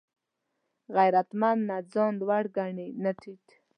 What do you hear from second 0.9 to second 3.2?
غیرتمند نه ځان لوړ ګڼي نه